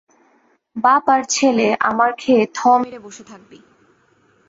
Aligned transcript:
বাপ 0.75 1.05
আর 1.09 1.21
ছেলে 1.29 1.67
আমার 1.81 2.09
খেয়ে 2.17 2.43
থ 2.55 2.59
মেরে 2.81 2.99
বসে 2.99 3.23
থাকবি। 3.23 3.59